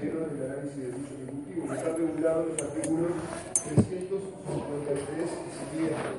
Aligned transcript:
lleno 0.00 0.26
en 0.26 0.30
el 0.36 0.42
análisis 0.50 0.78
del 0.78 0.94
uso 0.94 1.12
ejecutivo, 1.18 1.68
que 1.68 1.74
está 1.74 1.90
regulado 1.90 2.42
en 2.42 2.48
los 2.48 2.62
artículos 2.62 3.12
353 3.54 5.28
y 5.28 5.50
siguientes. 5.58 6.14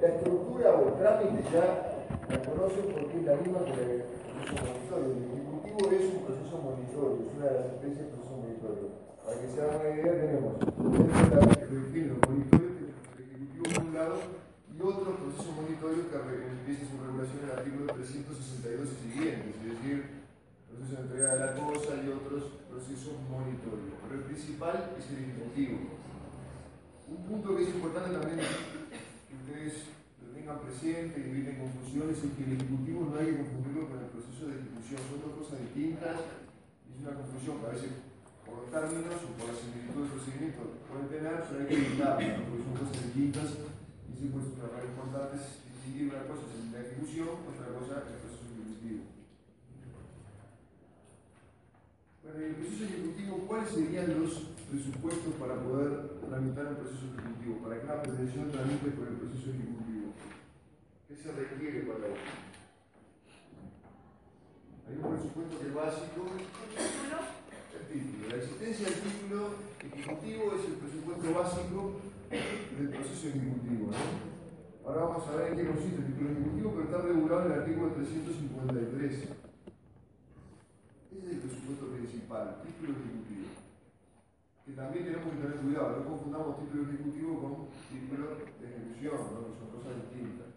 La 0.00 0.08
estructura 0.08 0.70
o 0.70 0.88
el 0.88 0.94
trámite 0.94 1.42
ya 1.50 1.66
la 2.30 2.38
conocen 2.40 2.84
porque 2.94 3.16
es 3.18 3.24
la 3.24 3.36
misma 3.36 3.64
que 3.66 3.74
el 3.74 4.06
proceso 4.54 4.94
monitorio. 4.96 5.18
El 5.20 5.34
ejecutivo 5.34 5.80
es 5.90 6.04
un 6.14 6.22
proceso 6.24 6.56
monitorio, 6.62 7.26
es 7.26 7.32
una 7.36 7.46
de 7.46 7.54
las 7.58 7.66
especies 7.74 7.98
del 7.98 8.10
proceso 8.14 8.34
monitorio. 8.38 8.86
Para 9.24 9.34
que 9.36 9.46
se 9.50 9.60
hagan 9.60 9.76
una 9.80 9.90
idea, 9.90 10.12
tenemos 10.14 10.52
dentro 10.56 10.78
de 10.80 12.06
los 12.06 12.20
monitores 12.24 12.70
por 13.60 13.84
un 13.84 13.94
lado 13.94 14.16
y 14.70 14.78
otro 14.80 15.10
proceso 15.20 15.50
monitorio 15.52 16.08
que 16.08 16.16
empieza 16.16 16.88
su 16.88 16.96
regulación 17.02 17.44
en 17.44 17.50
el 17.50 17.58
artículo 17.58 17.92
362 17.92 18.88
y 18.88 18.96
siguientes, 19.04 19.52
es 19.58 19.68
decir, 19.68 20.19
proceso 20.70 20.96
de 20.96 21.02
entrega 21.02 21.34
de 21.34 21.40
la 21.40 21.52
cosa 21.58 21.90
y 21.98 22.06
otros 22.08 22.42
procesos 22.70 23.14
monitorios. 23.26 23.98
Pero 24.06 24.14
el 24.14 24.26
principal 24.30 24.94
es 24.98 25.04
el 25.10 25.18
ejecutivo. 25.26 25.98
Un 27.10 27.22
punto 27.26 27.56
que 27.56 27.62
es 27.66 27.74
importante 27.74 28.14
también 28.14 28.38
que 28.38 29.34
ustedes 29.34 29.90
lo 30.22 30.30
tengan 30.30 30.62
presente 30.62 31.18
y 31.18 31.30
eviten 31.30 31.58
confusiones 31.58 32.22
es 32.22 32.30
que 32.38 32.44
el 32.46 32.54
ejecutivo 32.54 33.10
no 33.10 33.18
hay 33.18 33.26
que 33.34 33.42
confundirlo 33.42 33.90
con 33.90 33.98
el 33.98 34.10
proceso 34.14 34.46
de 34.46 34.62
ejecución, 34.62 35.02
son 35.10 35.18
dos 35.26 35.34
cosas 35.42 35.58
distintas 35.66 36.40
es 37.00 37.06
una 37.06 37.16
confusión 37.16 37.60
que 37.60 37.66
a 37.66 37.74
veces 37.74 37.92
por 38.44 38.54
los 38.60 38.68
términos 38.70 39.16
o 39.24 39.30
por 39.38 39.46
la 39.48 39.56
similitud 39.56 40.04
del 40.04 40.10
procedimiento 40.10 40.60
pueden 40.84 41.08
tener, 41.08 41.36
pero 41.48 41.60
hay 41.60 41.66
que 41.66 41.78
evitarlas, 41.80 42.44
porque 42.44 42.60
son 42.60 42.74
cosas 42.76 42.98
distintas 43.08 43.48
y 44.04 44.12
sí, 44.18 44.24
pues 44.28 44.44
cosa 44.52 44.84
importante 44.84 45.40
es 45.40 45.46
distinguir 45.64 46.12
una 46.12 46.28
cosa 46.28 46.44
es 46.50 46.68
la 46.68 46.80
ejecución, 46.84 47.30
otra 47.46 47.66
cosa 47.72 47.92
es 48.04 48.10
el 48.10 48.20
proceso 48.20 48.44
ejecutivo. 48.52 49.02
Bueno, 52.30 52.46
en 52.46 52.50
el 52.50 52.56
proceso 52.56 52.84
ejecutivo, 52.84 53.38
¿cuáles 53.48 53.70
serían 53.70 54.22
los 54.22 54.32
presupuestos 54.70 55.34
para 55.34 55.54
poder 55.62 56.20
tramitar 56.28 56.66
un 56.66 56.76
proceso 56.76 57.06
ejecutivo? 57.10 57.58
Para 57.58 57.80
que 57.80 57.84
una 57.86 58.02
pretensión 58.02 58.50
tramite 58.50 58.90
por 58.90 59.08
el 59.08 59.14
proceso 59.14 59.50
ejecutivo. 59.50 60.14
¿Qué 61.08 61.16
se 61.16 61.32
requiere 61.32 61.80
para 61.90 62.06
eso? 62.06 62.22
Hay 64.86 64.94
un 64.94 65.10
presupuesto 65.10 65.58
que 65.58 65.66
es 65.66 65.74
básico. 65.74 66.20
El 67.74 67.84
título. 67.90 68.28
La 68.28 68.36
existencia 68.36 68.86
del 68.86 69.00
título 69.00 69.38
ejecutivo 69.80 70.42
es 70.54 70.62
el 70.70 70.76
presupuesto 70.78 71.34
básico 71.34 71.78
del 72.30 72.88
proceso 72.90 73.28
ejecutivo. 73.28 73.90
¿no? 73.90 73.98
Ahora 74.86 75.02
vamos 75.02 75.26
a 75.26 75.36
ver 75.36 75.50
en 75.50 75.58
qué 75.58 75.66
consiste 75.66 75.98
el 75.98 76.06
título 76.06 76.30
ejecutivo, 76.30 76.70
pero 76.78 76.84
está 76.84 76.98
regulado 77.02 77.46
en 77.46 77.52
el 77.52 77.58
artículo 77.58 77.92
353. 77.94 79.50
Ese 81.10 81.26
es 81.26 81.32
el 81.32 81.40
presupuesto 81.40 81.86
principal, 81.90 82.62
título 82.62 82.92
ejecutivo. 82.94 83.48
Que 84.64 84.69
también 84.80 85.04
tenemos 85.04 85.28
que 85.28 85.44
tener 85.44 85.60
cuidado, 85.60 86.00
no 86.00 86.04
confundamos 86.08 86.56
título 86.64 86.88
ejecutivo 86.88 87.32
con 87.36 87.52
título 87.92 88.32
de 88.32 88.64
ejecución, 88.64 89.20
¿no? 89.28 89.38
que 89.44 89.54
son 89.60 89.68
cosas 89.76 89.92
distintas. 90.08 90.48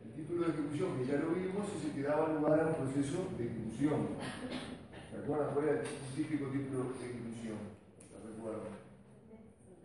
El 0.00 0.10
título 0.16 0.40
de 0.40 0.52
ejecución, 0.56 0.88
que 0.96 1.04
ya 1.04 1.20
lo 1.20 1.36
vimos, 1.36 1.68
es 1.68 1.84
el 1.84 1.92
que 1.92 2.08
daba 2.08 2.32
lugar 2.32 2.60
a 2.64 2.66
un 2.72 2.76
proceso 2.80 3.28
de 3.36 3.44
ejecución. 3.44 4.16
¿Se 5.12 5.16
acuerdan 5.20 5.52
cuál 5.52 5.68
era 5.68 5.80
el 5.84 5.88
típico 6.16 6.48
título 6.48 6.96
de 6.96 7.04
ejecución? 7.12 7.60
¿Se 8.08 8.16
recuerdan? 8.24 8.72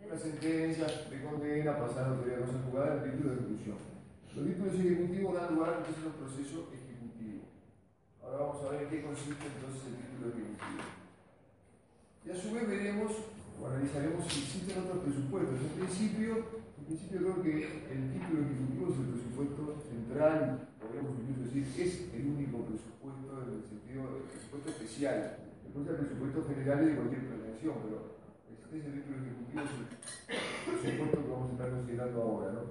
Una 0.00 0.16
sentencia 0.16 0.86
de 0.88 1.16
condena, 1.20 1.76
pasar 1.76 2.08
autoridad 2.08 2.40
de 2.40 2.46
cosa 2.48 2.64
jugada, 2.64 3.04
el 3.04 3.10
título 3.12 3.28
de 3.28 3.36
ejecución. 3.36 3.78
Los 4.32 4.44
títulos 4.48 4.74
ejecutivos 4.80 5.34
dan 5.36 5.52
lugar 5.52 5.84
entonces 5.84 6.04
a 6.04 6.08
un 6.08 6.18
proceso 6.24 6.72
ejecutivo. 6.72 7.52
Ahora 8.24 8.48
vamos 8.48 8.64
a 8.64 8.70
ver 8.72 8.82
en 8.84 8.88
qué 8.88 9.04
consiste 9.04 9.44
entonces 9.44 9.92
el 9.92 9.96
título 10.00 10.24
ejecutivo. 10.32 11.04
Y 12.26 12.30
a 12.30 12.34
su 12.34 12.50
vez 12.50 12.66
veremos 12.66 13.12
o 13.54 13.66
analizaremos 13.70 14.26
si 14.26 14.42
existen 14.42 14.82
otros 14.82 14.98
presupuestos. 15.06 15.62
En 15.62 15.78
principio, 15.78 16.30
en 16.74 16.84
principio 16.90 17.18
creo 17.22 17.38
que 17.38 17.54
el 17.86 18.02
título 18.10 18.42
ejecutivo 18.42 18.90
es 18.90 18.98
el 18.98 19.08
presupuesto 19.14 19.62
central, 19.86 20.66
podríamos 20.82 21.22
incluso 21.22 21.46
decir, 21.46 21.62
es 21.78 22.10
el 22.10 22.26
único 22.26 22.66
presupuesto 22.66 23.30
en 23.30 23.48
el 23.54 23.62
sentido 23.62 24.02
del 24.10 24.26
presupuesto 24.26 24.68
especial. 24.74 25.38
Después 25.62 25.86
el 25.86 26.02
presupuesto 26.02 26.38
general 26.50 26.78
es 26.82 26.86
de 26.90 26.98
cualquier 26.98 27.22
prevención, 27.30 27.74
pero 27.86 27.96
la 28.02 28.50
existencia 28.50 28.90
del 28.90 28.98
título 29.06 29.16
ejecutivo 29.22 29.62
es 29.62 29.70
el 29.70 29.86
presupuesto 29.86 31.16
que 31.22 31.30
vamos 31.30 31.46
a 31.46 31.54
estar 31.54 31.70
considerando 31.70 32.18
ahora. 32.26 32.48
¿no? 32.58 32.62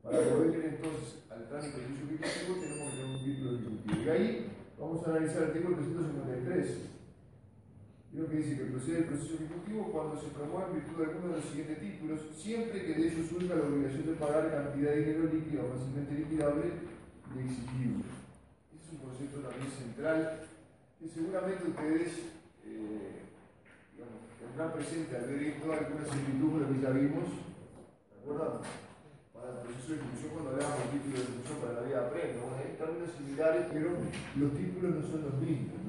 Para 0.00 0.24
poder 0.24 0.56
ir 0.56 0.64
entonces 0.72 1.20
al 1.28 1.52
trámite 1.52 1.84
del 1.84 2.16
ejecutivo 2.16 2.64
tenemos 2.64 2.80
que 2.88 2.96
tener 2.96 3.12
un 3.12 3.20
título 3.20 3.48
ejecutivo. 3.60 3.92
Y 3.92 4.08
ahí 4.08 4.28
vamos 4.80 4.98
a 5.04 5.10
analizar 5.12 5.36
el 5.36 5.48
artículo 5.52 5.76
353. 5.76 7.01
Creo 8.12 8.28
que 8.28 8.36
dice 8.36 8.58
que 8.58 8.64
procede 8.68 8.98
el 8.98 9.04
proceso 9.04 9.34
ejecutivo 9.40 9.88
cuando 9.88 10.20
se 10.20 10.28
promueve 10.36 10.68
en 10.68 10.74
virtud 10.84 10.96
de 11.00 11.04
alguno 11.08 11.28
de 11.32 11.40
los 11.40 11.48
siguientes 11.48 11.80
títulos, 11.80 12.20
siempre 12.36 12.84
que 12.84 12.92
de 12.92 13.08
ellos 13.08 13.24
surja 13.24 13.56
la 13.56 13.64
obligación 13.64 14.04
de 14.04 14.20
pagar 14.20 14.52
cantidad 14.52 14.90
de 14.92 15.00
dinero 15.00 15.32
líquido 15.32 15.64
o 15.64 15.72
fácilmente 15.72 16.20
liquidable 16.20 16.64
y 17.32 17.38
exigible. 17.40 18.04
Ese 18.68 18.84
es 18.84 18.92
un 18.92 19.00
concepto 19.00 19.40
también 19.40 19.72
central 19.72 20.44
que 21.00 21.08
seguramente 21.08 21.64
ustedes 21.64 22.08
eh, 22.68 23.24
digamos, 23.96 24.20
tendrán 24.36 24.70
presente 24.76 25.16
al 25.16 25.26
ver 25.32 25.42
esto 25.42 25.72
alguna 25.72 26.04
similitud 26.04 26.60
lo 26.60 26.68
que 26.68 26.84
ya 26.84 26.92
vimos, 26.92 27.26
¿de 27.32 28.16
acuerdo? 28.20 28.60
Para 29.32 29.48
el 29.56 29.58
proceso 29.64 29.88
de 29.88 29.98
ejecución 29.98 30.30
cuando 30.36 30.50
hablamos 30.52 30.78
del 30.78 30.90
título 31.00 31.16
de 31.16 31.24
ejecución 31.32 31.56
para 31.64 31.80
la 31.80 31.86
vida 31.88 31.98
aprenda. 32.06 32.44
Bueno, 32.44 32.60
hay 32.60 32.76
términos 32.76 33.10
similares, 33.16 33.64
pero 33.72 33.88
los 34.36 34.52
títulos 34.52 34.90
no 34.94 35.02
son 35.02 35.20
los 35.32 35.36
mismos, 35.40 35.80
¿no? 35.80 35.81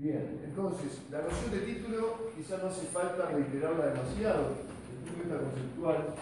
Bien, 0.00 0.40
entonces, 0.44 1.00
la 1.10 1.22
noción 1.22 1.50
de 1.50 1.58
título 1.58 2.30
quizás 2.36 2.62
no 2.62 2.68
hace 2.68 2.86
falta 2.86 3.30
reiterarla 3.32 3.86
demasiado, 3.86 4.54
el 4.92 5.04
título 5.04 5.24
está 5.24 5.50
conceptual. 5.50 6.14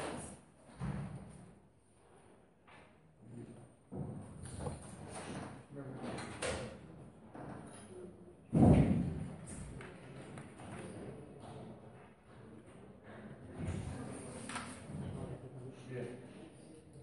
Bien. 15.90 16.08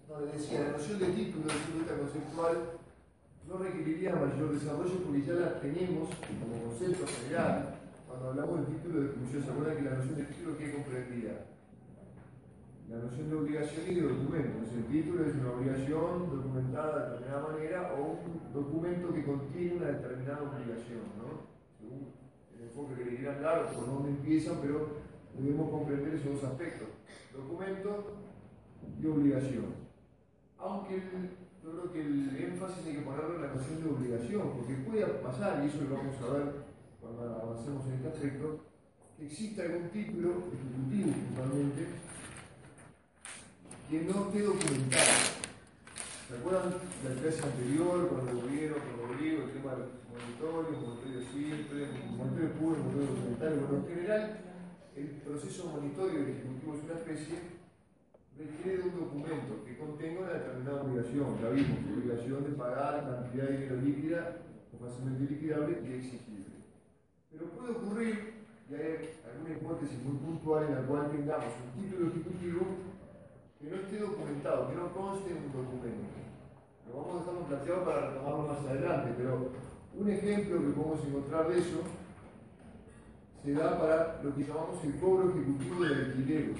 No, 0.08 0.20
le 0.26 0.32
decía, 0.32 0.60
la 0.60 0.70
noción 0.72 0.98
de 0.98 1.06
título 1.06 1.44
desde 1.44 1.56
un 1.56 1.64
punto 1.66 1.72
de 1.72 1.78
vista 1.78 1.98
conceptual 1.98 2.56
no 3.46 3.58
requeriría 3.58 4.16
mayor 4.16 4.52
desarrollo 4.58 5.04
porque 5.04 5.22
ya 5.22 5.34
la 5.34 5.60
tenemos 5.60 6.08
como 6.74 6.86
concepto 6.86 7.06
general. 7.06 7.80
Cuando 8.08 8.28
hablamos 8.30 8.56
del 8.60 8.76
título 8.76 9.00
de 9.00 9.06
ejecución, 9.06 9.42
¿se 9.42 9.50
acuerdan 9.50 9.76
que 9.76 9.82
la 9.82 9.96
noción 9.96 10.16
de 10.16 10.24
título 10.24 10.58
qué 10.58 10.72
comprendía? 10.72 11.46
La 12.90 12.98
noción 12.98 13.30
de 13.30 13.36
obligación 13.36 13.82
y 13.88 13.94
de 13.94 14.02
documento. 14.02 14.48
Entonces, 14.58 14.76
el 14.76 14.86
título 14.86 15.24
es 15.24 15.34
una 15.34 15.50
obligación 15.50 16.30
documentada 16.30 16.94
de 16.94 17.10
determinada 17.10 17.48
manera 17.48 17.94
o 17.94 18.02
un 18.22 18.52
documento 18.52 19.14
que 19.14 19.24
contiene 19.24 19.76
una 19.76 19.86
determinada 19.86 20.42
obligación, 20.42 21.02
¿no? 21.16 21.48
Según 21.78 22.12
el 22.54 22.62
enfoque 22.62 22.94
que 22.94 23.10
le 23.10 23.16
quieran 23.16 23.42
dar 23.42 23.64
o 23.64 23.72
por 23.72 23.86
dónde 23.86 24.10
empiezan, 24.10 24.58
pero 24.60 24.88
debemos 25.36 25.70
comprender 25.70 26.14
esos 26.14 26.34
dos 26.34 26.44
aspectos: 26.44 26.88
documento 27.32 28.18
y 29.00 29.06
obligación. 29.06 29.84
Aunque 30.58 30.96
el 30.96 31.44
yo 31.64 31.70
creo 31.72 31.92
que 31.92 32.00
el 32.02 32.36
énfasis 32.36 32.84
hay 32.86 32.96
que 32.96 33.00
ponerlo 33.00 33.36
en 33.36 33.42
la 33.42 33.54
noción 33.54 33.82
de 33.82 33.88
obligación, 33.88 34.50
porque 34.52 34.74
puede 34.74 35.06
pasar, 35.24 35.64
y 35.64 35.68
eso 35.68 35.78
lo 35.88 35.96
vamos 35.96 36.16
a 36.20 36.34
ver 36.34 36.63
cuando 37.04 37.42
avancemos 37.42 37.86
en 37.86 37.92
este 37.94 38.08
aspecto, 38.08 38.60
que 39.18 39.26
exista 39.26 39.62
algún 39.62 39.88
título 39.90 40.48
ejecutivo, 40.50 41.12
principalmente, 41.12 41.86
que 43.90 44.02
no 44.02 44.26
esté 44.26 44.42
documentado. 44.42 45.44
¿Se 46.28 46.34
acuerdan 46.36 46.70
de 46.72 47.14
la 47.14 47.20
clase 47.20 47.42
anterior, 47.44 48.08
cuando 48.08 48.48
vieron, 48.48 48.78
cuando 48.80 49.22
vieron 49.22 49.42
el 49.44 49.52
tema 49.52 49.72
del 49.76 49.88
monitorio, 50.08 50.80
monitorio 50.80 51.20
simple, 51.30 51.86
monitorio 52.16 52.52
puro, 52.58 52.76
monitorio 52.80 53.06
documentario? 53.12 53.60
Bueno, 53.60 53.84
en 53.86 53.94
general, 53.94 54.40
el 54.96 55.06
proceso 55.20 55.66
monitorio 55.68 56.20
del 56.20 56.30
Ejecutivo 56.30 56.74
es 56.74 56.84
una 56.84 56.94
especie 56.94 57.54
requiere 58.36 58.78
de 58.78 58.88
un 58.88 58.98
documento 58.98 59.64
que 59.64 59.78
contenga 59.78 60.20
una 60.22 60.32
determinada 60.32 60.82
obligación, 60.82 61.38
ya 61.40 61.50
vimos, 61.50 61.78
obligación 61.86 62.44
de 62.44 62.50
pagar 62.50 63.04
cantidad 63.04 63.44
de 63.44 63.58
dinero 63.58 63.76
líquida 63.76 64.36
o 64.72 64.84
fácilmente 64.84 65.32
liquidable 65.32 65.78
y 65.86 65.92
exigible. 65.92 66.53
Pero 67.34 67.50
puede 67.50 67.72
ocurrir, 67.72 68.34
y 68.70 68.74
hay 68.74 69.18
alguna 69.28 69.54
hipótesis 69.54 70.02
muy 70.04 70.16
puntual 70.18 70.64
en 70.66 70.74
la 70.76 70.82
cual 70.86 71.10
tengamos 71.10 71.52
un 71.66 71.82
título 71.82 72.08
ejecutivo 72.08 72.60
que 73.58 73.70
no 73.70 73.76
esté 73.76 73.98
documentado, 73.98 74.68
que 74.68 74.76
no 74.76 74.92
conste 74.92 75.30
en 75.30 75.38
un 75.38 75.52
documento. 75.52 76.14
Lo 76.88 77.02
vamos 77.02 77.26
a 77.26 77.32
dejar 77.32 77.46
planteado 77.48 77.84
para 77.84 78.10
retomarlo 78.10 78.42
más 78.46 78.58
adelante, 78.60 79.14
pero 79.16 79.50
un 79.94 80.10
ejemplo 80.10 80.60
que 80.60 80.70
podemos 80.70 81.04
encontrar 81.04 81.48
de 81.48 81.58
eso 81.58 81.78
se 83.42 83.52
da 83.52 83.78
para 83.78 84.22
lo 84.22 84.34
que 84.34 84.44
llamamos 84.44 84.84
el 84.84 84.98
cobro 85.00 85.30
ejecutivo 85.30 85.84
de 85.84 85.94
alquileres. 85.94 86.58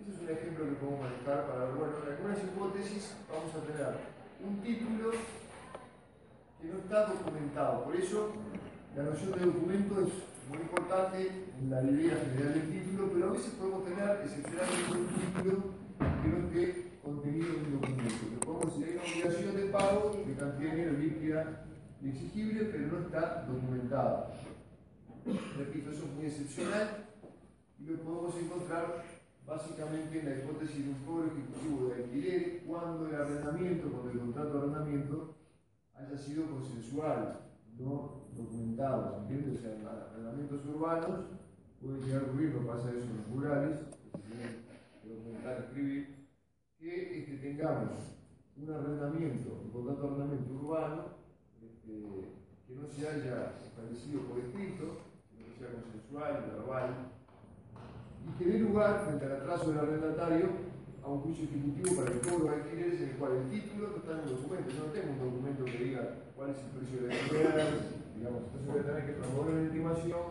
Ese 0.00 0.10
es 0.10 0.20
un 0.20 0.30
ejemplo 0.30 0.64
que 0.64 0.72
podemos 0.72 1.00
manejar 1.00 1.46
para 1.46 1.64
ver, 1.66 1.74
bueno, 1.74 1.92
en 2.02 2.12
algunas 2.12 2.42
hipótesis 2.42 3.16
vamos 3.30 3.54
a 3.54 3.60
tener 3.66 3.94
un 4.42 4.60
título 4.62 5.10
que 6.60 6.68
no 6.68 6.78
está 6.78 7.06
documentado. 7.06 7.84
Por 7.84 7.96
eso 7.96 8.32
la 8.96 9.04
noción 9.04 9.32
de 9.32 9.46
documento 9.46 10.00
es 10.02 10.12
muy 10.50 10.58
importante 10.58 11.30
en 11.58 11.70
la 11.70 11.82
idea 11.82 12.16
general 12.16 12.54
del 12.54 12.70
título, 12.70 13.10
pero 13.12 13.28
a 13.28 13.32
veces 13.32 13.54
podemos 13.54 13.84
tener 13.84 14.20
excepcionalmente 14.22 14.92
un 14.92 15.06
título 15.08 15.62
que 16.22 16.28
no 16.28 16.36
esté 16.38 16.98
contenido 17.02 17.46
en 17.54 17.64
un 17.64 17.80
documento. 17.80 18.30
Que 18.30 18.46
podemos 18.46 18.78
decir, 18.78 19.00
hay 19.00 19.22
una 19.22 19.30
obligación 19.30 19.56
de 19.56 19.72
pago 19.72 20.10
de 20.12 20.58
dinero 20.58 20.98
líquida 20.98 21.64
exigible, 22.04 22.64
pero 22.66 22.86
no 22.88 23.06
está 23.06 23.46
documentada. 23.48 24.30
Repito, 25.56 25.90
eso 25.90 26.04
es 26.04 26.12
muy 26.12 26.26
excepcional 26.26 27.06
y 27.78 27.84
lo 27.84 27.96
podemos 27.98 28.36
encontrar 28.36 29.04
básicamente 29.46 30.20
en 30.20 30.26
la 30.26 30.36
hipótesis 30.36 30.84
de 30.84 30.90
un 30.90 30.98
cobro 31.06 31.26
ejecutivo 31.28 31.88
de 31.88 32.04
alquiler 32.04 32.62
cuando 32.66 33.08
el 33.08 33.14
arrendamiento, 33.14 33.90
cuando 33.90 34.10
el 34.10 34.18
contrato 34.18 34.52
de 34.52 34.58
arrendamiento 34.58 35.36
haya 35.94 36.18
sido 36.18 36.46
consensual, 36.46 37.51
no 37.82 38.22
documentado, 38.36 39.18
¿entiendes? 39.22 39.58
O 39.58 39.62
sea, 39.62 39.74
en 39.74 39.86
arrendamientos 39.86 40.66
urbanos 40.66 41.20
puede 41.80 42.00
llegar 42.00 42.22
a 42.22 42.26
ocurrir, 42.26 42.54
no 42.54 42.66
pasa 42.66 42.90
eso 42.90 43.04
en 43.04 43.16
los 43.16 43.28
rurales, 43.34 43.80
documentar, 45.04 45.58
escribir, 45.58 46.28
que 46.78 47.18
este, 47.18 47.36
tengamos 47.38 48.16
un 48.56 48.70
arrendamiento, 48.72 49.60
un 49.64 49.70
contrato 49.70 50.02
de 50.02 50.08
arrendamiento 50.08 50.54
urbano, 50.54 51.04
este, 51.60 51.92
que 52.66 52.74
no 52.74 52.86
se 52.88 53.08
haya 53.08 53.52
establecido 53.64 54.20
por 54.22 54.38
escrito, 54.38 54.84
que 55.30 55.42
no 55.42 55.54
sea 55.58 55.82
consensual, 55.82 56.50
verbal, 56.50 56.90
y 58.24 58.38
que 58.38 58.50
dé 58.50 58.58
lugar, 58.60 59.04
frente 59.04 59.26
al 59.26 59.32
atraso 59.32 59.70
del 59.70 59.78
arrendatario, 59.78 60.50
a 61.02 61.08
un 61.08 61.20
juicio 61.20 61.44
ejecutivo 61.44 61.96
para 61.96 62.12
el 62.12 62.20
cobro 62.20 62.44
de 62.46 62.62
alquileres 62.62 63.00
en 63.02 63.08
el 63.10 63.16
cual 63.16 63.32
el 63.36 63.50
título 63.50 63.88
no 63.90 63.96
está 63.96 64.12
en 64.12 64.20
un 64.20 64.30
documento. 64.36 64.70
Yo 64.70 64.86
no 64.86 64.92
tengo 64.92 65.10
un 65.12 65.18
documento 65.18 65.64
que 65.64 65.78
diga 65.84 66.02
cuál 66.36 66.50
es 66.50 66.58
el 66.62 66.70
precio 66.78 66.98
de 67.02 67.12
alquiler, 67.12 68.02
digamos, 68.16 68.42
entonces 68.46 68.66
voy 68.70 68.78
a 68.78 68.86
tener 68.86 69.06
que 69.06 69.18
promover 69.18 69.54
una 69.54 69.66
intimación 69.66 70.26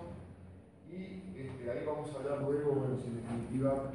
y 0.87 0.95
este, 1.35 1.71
ahí 1.71 1.83
vamos 1.85 2.07
a 2.11 2.19
hablar 2.19 2.41
luego, 2.43 2.71
bueno, 2.71 2.95
si 2.99 3.07
en 3.07 3.15
definitiva 3.19 3.91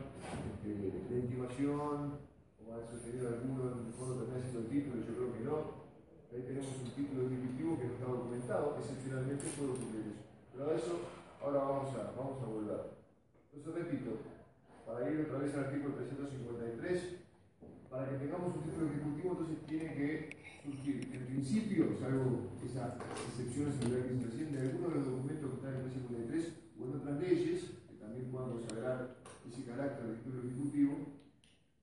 este, 0.53 1.05
la 1.11 1.17
intimación 1.17 2.21
o 2.61 2.65
ha 2.73 2.81
sostenido 2.85 3.29
alguno 3.29 3.73
en 3.73 3.87
el 3.87 3.93
fondo 3.93 4.25
también 4.25 4.43
siendo 4.43 4.61
el 4.61 4.69
título, 4.69 4.97
yo 5.01 5.13
creo 5.17 5.33
que 5.33 5.45
no. 5.45 5.87
Ahí 6.33 6.43
tenemos 6.43 6.69
un 6.85 6.91
título 6.93 7.29
ejecutivo 7.29 7.79
que 7.79 7.87
no 7.87 7.93
está 7.95 8.07
documentado, 8.07 8.77
excepcionalmente 8.77 9.47
puede 9.57 9.73
ocurrir 9.73 10.13
eso. 10.13 10.25
Pero 10.53 10.71
a 10.71 10.75
eso 10.75 10.93
ahora 11.41 11.59
vamos 11.61 11.95
a, 11.97 12.13
vamos 12.13 12.43
a 12.43 12.47
volver. 12.47 12.81
Entonces 13.55 13.85
repito, 13.85 14.36
para 14.87 15.11
ir 15.11 15.21
otra 15.27 15.39
vez 15.39 15.53
al 15.55 15.65
artículo 15.65 15.95
353, 15.97 17.17
para 17.91 18.09
que 18.09 18.17
tengamos 18.23 18.55
un 18.55 18.63
título 18.63 18.87
ejecutivo 18.87 19.33
entonces 19.33 19.67
tiene 19.67 19.95
que 19.95 20.31
surgir, 20.63 21.11
en 21.13 21.27
principio, 21.27 21.91
salvo 21.99 22.55
esas 22.65 22.95
excepciones 23.35 23.75
que 23.77 23.89
se 23.91 24.27
recién, 24.27 24.53
de 24.53 24.61
algunos 24.61 24.91
de 24.91 24.99
los 25.01 25.07
documentos 25.07 25.51
que 25.51 25.57
están 25.57 25.75
en 25.75 25.81
el 25.81 25.91
353 25.91 26.53
o 26.79 26.85
en 26.87 26.97
otras 27.03 27.21
leyes, 27.21 27.59
que 27.91 27.95
también 27.99 28.31
puedan 28.31 28.51
consagrar 28.51 29.17
ese 29.49 29.65
carácter 29.65 30.07
del 30.07 30.19
título 30.23 30.39
ejecutivo, 30.47 30.95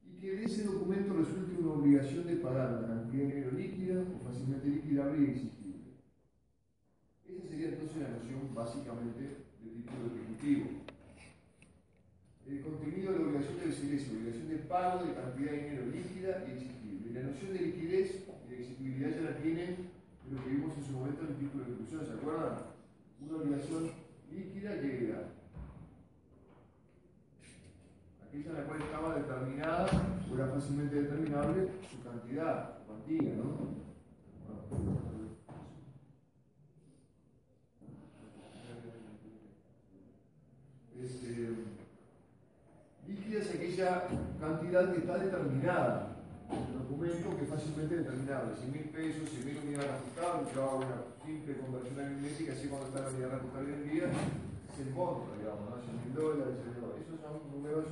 y 0.08 0.20
que 0.20 0.36
de 0.36 0.46
ese 0.46 0.64
documento 0.64 1.14
resulte 1.14 1.60
una 1.60 1.74
obligación 1.74 2.26
de 2.26 2.36
pagar 2.38 2.80
una 2.80 2.88
cantidad 2.88 3.24
de 3.24 3.28
dinero 3.28 3.52
líquida 3.52 4.04
o 4.16 4.24
fácilmente 4.24 4.68
liquidable 4.68 5.20
y 5.20 5.32
exigible. 5.32 5.64
Esa 7.28 7.48
sería 7.48 7.68
entonces 7.68 7.98
la 8.02 8.16
noción 8.16 8.56
básicamente 8.56 9.44
del 9.60 9.74
título 9.76 10.08
ejecutivo. 10.08 10.84
El 12.46 12.62
contenido 12.62 13.14
de 13.14 13.20
la 13.20 13.26
obligación 13.26 13.58
debe 13.58 13.72
ser 13.72 13.94
esa, 13.94 14.12
obligación 14.12 14.50
de 14.50 14.58
pago 14.58 15.06
de 15.06 15.14
cantidad 15.14 15.52
de 15.52 15.64
dinero 15.64 15.86
líquida 15.88 16.44
y 16.46 16.52
exigible. 16.52 17.10
Y 17.10 17.14
la 17.14 17.24
noción 17.24 17.54
de 17.54 17.60
liquidez 17.60 18.26
y 18.46 18.50
de 18.50 18.60
exigibilidad 18.60 19.10
ya 19.10 19.22
la 19.32 19.38
tienen 19.38 19.76
lo 20.30 20.44
que 20.44 20.50
vimos 20.50 20.78
en 20.78 20.84
su 20.84 20.92
momento 20.92 21.22
en 21.24 21.28
el 21.30 21.36
título 21.38 21.64
de 21.64 21.72
ejecución, 21.72 22.06
¿se 22.06 22.14
acuerdan? 22.14 22.56
Una 23.22 23.38
obligación 23.38 23.92
líquida 24.30 24.76
y 24.76 25.06
era 25.06 25.30
aquella 28.28 28.50
en 28.50 28.56
la 28.56 28.64
cual 28.64 28.82
estaba 28.82 29.16
determinada 29.16 29.88
o 30.30 30.36
era 30.36 30.48
fácilmente 30.48 31.02
determinable 31.02 31.70
su 31.90 31.98
cuantía, 32.86 33.34
¿no? 33.36 33.74
Este, 41.02 41.74
es 43.38 43.50
aquella 43.50 44.04
cantidad 44.40 44.92
que 44.92 45.00
está 45.00 45.18
determinada 45.18 46.10
el 46.52 46.80
documento 46.80 47.36
que 47.38 47.44
es 47.44 47.50
fácilmente 47.50 47.98
determinable. 47.98 48.56
100 48.56 48.72
mil 48.72 48.90
pesos, 48.90 49.30
100 49.30 49.46
mil 49.46 49.58
unidades 49.66 49.92
ajustables, 49.92 50.54
yo 50.54 50.64
hago 50.64 50.78
una 50.78 51.02
simple 51.26 51.58
conversión 51.58 52.00
aritmética, 52.00 52.54
así 52.54 52.68
cuando 52.68 52.88
está 52.88 53.02
la 53.02 53.10
unidad 53.10 53.34
ajustada 53.36 53.64
hoy 53.66 53.74
en 53.74 53.90
día, 53.90 54.06
es 54.06 54.80
el 54.86 54.94
monto, 54.94 55.34
digamos, 55.40 55.70
¿no? 55.70 55.82
100 55.82 55.98
mil 56.04 56.14
dólares, 56.14 56.56
100 56.62 56.74
dólares. 56.76 56.83
Son 57.24 57.40
números 57.56 57.88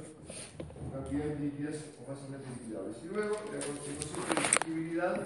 cantidades 0.91 1.39
líquidas 1.39 1.75
o 1.95 2.03
fácilmente 2.03 2.51
liquidables. 2.51 2.99
Y 2.99 3.07
luego, 3.15 3.39
la 3.47 3.63
concepto 3.63 4.11
de 4.11 4.41
exigibilidad, 4.43 5.23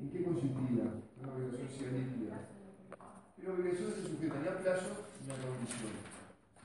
¿en 0.00 0.08
qué 0.08 0.24
consistía 0.24 0.88
una 1.20 1.28
obligación 1.36 1.68
sea 1.68 1.92
líquida? 1.92 2.48
Que 3.36 3.42
la 3.44 3.52
obligación 3.52 3.92
se 3.92 4.08
sujetaría 4.08 4.56
a 4.56 4.58
plazo 4.64 4.88
y 5.20 5.28
a 5.28 5.36
condición. 5.36 5.92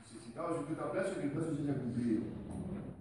Si, 0.08 0.16
si 0.16 0.28
estaba 0.32 0.56
sujeta 0.56 0.84
a 0.88 0.92
plazo, 0.92 1.20
que 1.20 1.28
el 1.28 1.32
plazo 1.36 1.52
se 1.52 1.60
haya 1.60 1.76
cumplido. 1.76 2.22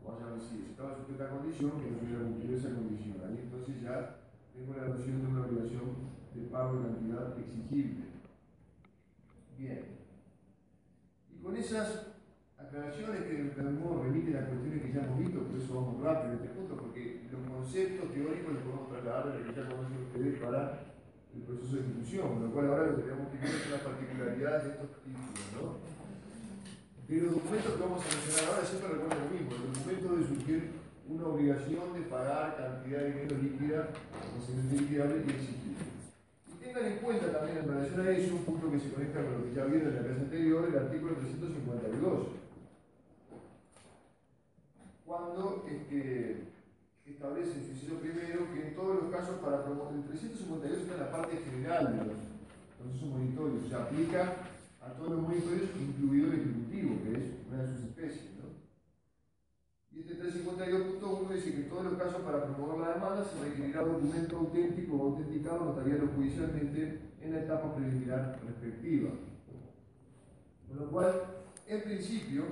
O 0.03 0.11
haya 0.11 0.27
vencido. 0.27 0.67
Si 0.67 0.71
estaba 0.75 0.99
sujeta 0.99 1.23
a 1.23 1.31
condición, 1.31 1.71
que 1.79 1.87
no 1.87 1.99
se 2.03 2.07
haya 2.11 2.27
cumplido 2.27 2.57
esa 2.59 2.75
condición. 2.75 3.15
Ahí 3.23 3.39
entonces 3.39 3.75
ya 3.87 4.19
tengo 4.51 4.75
la 4.75 4.83
noción 4.83 5.23
de 5.23 5.27
una 5.31 5.47
obligación 5.47 5.87
de 6.35 6.41
pago 6.51 6.75
de 6.75 6.91
cantidad 6.91 7.39
exigible. 7.39 8.03
Bien. 9.55 9.95
Y 11.31 11.39
con 11.39 11.55
esas 11.55 12.16
aclaraciones 12.57 13.21
que 13.23 13.33
de 13.53 13.61
algún 13.61 13.83
modo 13.83 14.03
remiten 14.03 14.35
a 14.35 14.47
cuestiones 14.49 14.81
que 14.81 14.93
ya 14.93 15.05
hemos 15.05 15.19
visto, 15.19 15.43
por 15.45 15.57
eso 15.57 15.73
vamos 15.73 16.01
rápido 16.01 16.33
en 16.33 16.39
este 16.41 16.49
punto, 16.57 16.75
porque 16.75 17.21
los 17.31 17.41
conceptos 17.45 18.11
teóricos 18.11 18.53
los 18.53 18.63
podemos 18.63 18.89
trasladar 18.89 19.23
de 19.31 19.39
lo 19.39 19.45
que 19.45 19.55
ya 19.55 19.69
conocen 19.69 20.03
ustedes 20.09 20.33
para 20.41 20.61
el 21.37 21.41
proceso 21.45 21.75
de 21.77 22.17
con 22.17 22.43
lo 22.43 22.51
cual 22.51 22.65
ahora 22.67 22.87
lo 22.87 22.95
que 22.97 23.03
tenemos 23.03 23.29
que 23.29 23.37
ver 23.37 23.51
son 23.61 23.71
las 23.71 23.81
particularidades 23.81 24.63
de 24.63 24.69
estos 24.73 24.89
títulos, 25.05 25.47
¿no? 25.53 25.65
De 27.07 27.21
los 27.21 27.31
documentos 27.39 27.71
que 27.71 27.81
vamos 27.81 28.01
a 28.03 28.09
mencionar 28.09 28.43
ahora 28.49 28.65
siempre 28.67 28.89
recuerdo 28.89 29.15
lo 29.21 29.29
mismo, 29.31 29.49
el 29.53 29.63
documento 29.71 30.05
debe 30.11 30.27
surgir 30.27 30.59
una 31.07 31.23
obligación 31.23 31.85
de 31.93 32.01
pagar 32.09 32.57
cantidad 32.57 32.99
de 32.99 33.13
dinero 33.13 33.37
líquida, 33.37 33.79
posiblemente 34.35 34.75
liquidable 34.81 35.15
y 35.23 35.29
exigible. 35.29 35.85
Y 36.51 36.55
tengan 36.59 36.83
en 36.83 36.97
cuenta 36.99 37.31
también 37.31 37.63
en 37.63 37.67
relación 37.69 38.01
a 38.01 38.11
eso 38.11 38.35
un 38.35 38.43
punto 38.43 38.71
que 38.71 38.79
se 38.81 38.91
conecta 38.91 39.23
con 39.23 39.33
lo 39.39 39.43
que 39.45 39.53
ya 39.53 39.63
vieron 39.71 39.87
en 39.87 39.95
la 39.95 40.03
clase 40.03 40.21
anterior, 40.27 40.67
el 40.67 40.77
artículo 40.77 41.15
352 41.15 42.46
cuando 45.37 45.65
este, 45.69 46.47
establece 47.05 47.59
en 47.59 47.65
su 47.65 47.71
inciso 47.71 47.95
primero 47.99 48.51
que 48.53 48.67
en 48.67 48.75
todos 48.75 49.03
los 49.03 49.11
casos 49.11 49.37
para 49.37 49.63
promover, 49.63 49.95
el 49.95 50.03
352 50.05 50.77
está 50.79 50.93
en 50.93 50.99
la 50.99 51.11
parte 51.11 51.37
general 51.37 51.99
de 51.99 52.05
los 52.05 52.17
procesos 52.79 53.09
monitorios, 53.09 53.69
se 53.69 53.75
aplica 53.75 54.33
a 54.81 54.93
todos 54.93 55.11
los 55.11 55.21
monitorios, 55.21 55.69
incluido 55.79 56.33
el 56.33 56.39
ejecutivo, 56.39 56.97
que 57.03 57.11
es 57.13 57.23
una 57.47 57.63
de 57.63 57.67
sus 57.69 57.85
especies. 57.85 58.31
¿no? 58.41 58.49
Y 59.91 59.99
este 59.99 60.15
352.1 60.15 61.29
dice 61.29 61.51
que 61.51 61.61
en 61.61 61.69
todos 61.69 61.83
los 61.85 61.93
casos 61.93 62.21
para 62.21 62.43
promover 62.43 62.79
la 62.79 62.93
demanda 62.95 63.23
se 63.23 63.43
requerirá 63.43 63.81
documento 63.81 64.37
auténtico 64.37 64.95
o 64.95 65.03
autenticado 65.11 65.65
notarial 65.65 66.03
o 66.03 66.15
judicialmente 66.15 66.99
en 67.21 67.31
la 67.31 67.41
etapa 67.41 67.75
preliminar 67.75 68.39
respectiva. 68.45 69.11
Con 70.67 70.77
lo 70.77 70.91
cual, 70.91 71.13
en 71.67 71.81
principio, 71.83 72.43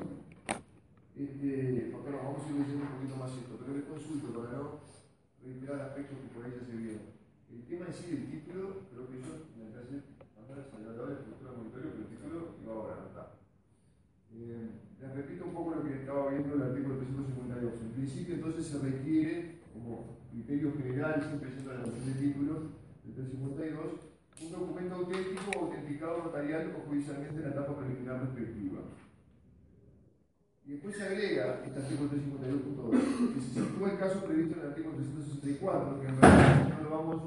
este, 1.15 1.89
porque 1.95 2.11
no, 2.11 2.17
vamos 2.17 2.43
a 2.43 2.49
ir 2.51 2.59
leyendo 2.59 2.83
un 2.83 2.95
poquito 2.99 3.15
más 3.15 3.31
esto, 3.31 3.55
pero 3.55 3.71
les 3.71 3.87
consulto 3.87 4.35
para 4.35 4.51
no 4.51 4.83
reiterar 5.39 5.79
aspectos 5.87 6.19
que 6.19 6.33
por 6.35 6.43
ahí 6.43 6.51
ya 6.51 6.65
se 6.67 6.75
vieron. 6.75 7.15
El 7.47 7.63
tema 7.63 7.87
en 7.87 7.93
sí 7.93 8.11
del 8.11 8.27
título, 8.27 8.83
creo 8.91 9.07
que 9.07 9.23
yo 9.23 9.31
me 9.55 9.71
parece 9.71 10.03
mandar 10.35 10.59
a 10.59 10.75
la 10.75 11.07
de 11.07 11.15
estructura 11.15 11.51
de 11.51 11.57
monitorio, 11.57 11.91
pero 11.91 12.03
el 12.03 12.11
título 12.11 12.37
iba 12.59 12.73
ahora, 12.73 12.99
no 12.99 13.07
está. 13.07 13.23
Les 14.35 15.15
repito 15.15 15.45
un 15.45 15.53
poco 15.53 15.75
lo 15.75 15.83
que 15.83 16.03
estaba 16.03 16.29
viendo 16.31 16.55
en 16.55 16.61
el 16.61 16.67
artículo 16.67 16.97
352. 16.97 17.81
En 17.81 17.91
principio, 17.91 18.35
entonces 18.35 18.67
se 18.67 18.79
requiere, 18.79 19.61
como 19.71 20.19
criterio 20.31 20.73
general, 20.75 21.23
siempre 21.23 21.51
siendo 21.51 21.71
la 21.71 21.79
noción 21.79 22.05
de 22.05 22.19
título 22.19 22.53
del 23.05 23.13
352, 23.15 24.15
un 24.35 24.51
documento 24.51 24.95
auténtico 24.95 25.59
autenticado 25.63 26.23
notarial 26.25 26.75
o 26.75 26.89
judicialmente 26.89 27.39
en 27.39 27.43
la 27.43 27.55
etapa 27.55 27.77
preliminar 27.77 28.19
respectiva. 28.19 28.81
Y 30.67 30.71
después 30.71 30.97
se 30.97 31.03
agrega 31.03 31.61
este 31.63 31.79
artículo 31.79 32.09
352.2, 32.09 33.33
que 33.35 33.39
se 33.39 33.53
sitúa 33.53 33.91
el 33.91 33.99
caso 33.99 34.25
previsto 34.25 34.55
en 34.55 34.61
el 34.61 34.67
artículo 34.69 34.95
364, 34.95 36.01
que 36.01 36.07
en 36.07 36.21
realidad 36.21 36.69
no 36.81 36.83
lo 36.83 36.89
vamos, 36.89 37.21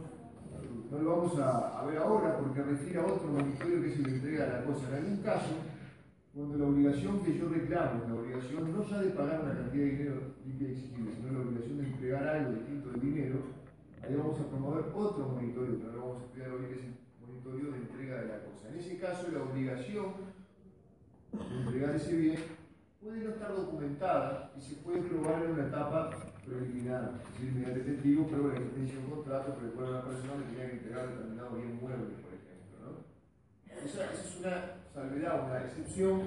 no 0.90 0.98
lo 0.98 1.16
vamos 1.16 1.38
a, 1.38 1.86
ver 1.86 1.98
ahora 1.98 2.36
porque 2.36 2.62
refiere 2.62 2.98
a 2.98 3.06
otro 3.06 3.28
monitorio 3.28 3.80
que 3.80 3.94
se 3.94 4.02
le 4.02 4.08
entrega 4.16 4.44
a 4.44 4.58
la 4.58 4.64
cosa. 4.64 4.88
En 4.88 4.94
algún 4.96 5.22
caso, 5.22 5.54
cuando 6.34 6.58
la 6.58 6.66
obligación 6.66 7.22
que 7.22 7.38
yo 7.38 7.48
reclamo, 7.48 8.08
la 8.08 8.14
obligación 8.16 8.72
no 8.72 8.82
ya 8.82 9.02
de 9.02 9.10
pagar 9.10 9.40
una 9.44 9.54
cantidad 9.54 9.84
de 9.84 9.90
dinero 9.90 10.20
limpia 10.44 10.68
exigible, 10.70 11.12
sino 11.14 11.32
la 11.32 11.38
obligación 11.38 11.78
de 11.78 11.86
entregar 11.86 12.28
algo 12.28 12.52
distinto 12.54 12.90
del 12.90 13.00
dinero, 13.00 13.38
ahí 14.02 14.16
vamos 14.16 14.40
a 14.40 14.50
promover 14.50 14.84
otro 14.92 15.28
monitorio, 15.28 15.78
pero 15.78 15.92
no 15.92 15.98
vamos 16.00 16.22
a 16.22 16.24
estudiar 16.26 16.50
hoy 16.50 16.66
que 16.66 16.74
es 16.74 16.80
el 16.82 16.94
monitorio 17.22 17.70
de 17.70 17.78
entrega 17.78 18.14
de 18.18 18.26
la 18.34 18.38
cosa. 18.42 18.68
En 18.68 18.78
ese 18.80 18.98
caso, 18.98 19.28
la 19.30 19.42
obligación 19.44 20.06
de 21.30 21.58
entregar 21.62 21.94
ese 21.94 22.16
bien 22.16 22.57
puede 23.00 23.20
no 23.20 23.30
estar 23.30 23.54
documentada 23.54 24.52
y 24.56 24.60
se 24.60 24.76
puede 24.76 25.02
probar 25.02 25.44
en 25.44 25.52
una 25.52 25.66
etapa 25.66 26.10
preliminar, 26.44 27.14
es 27.22 27.32
decir, 27.32 27.52
mediante 27.54 27.80
testigo, 27.80 28.26
pero 28.28 28.48
la 28.48 28.54
existencia 28.54 28.98
de 28.98 29.04
un 29.04 29.10
contrato 29.10 29.54
por 29.54 29.64
el 29.64 29.70
cual 29.70 30.02
persona 30.02 30.34
le 30.36 30.46
tenía 30.46 30.66
que 30.66 30.76
entregar 30.78 31.08
determinado 31.08 31.56
bien 31.56 31.78
mueble, 31.80 32.16
por 32.18 32.34
ejemplo. 32.34 32.76
¿no? 32.82 33.84
Esa, 33.84 34.12
esa, 34.12 34.28
es 34.28 34.36
una 34.40 34.74
salvedad, 34.92 35.46
una 35.46 35.64
excepción 35.64 36.22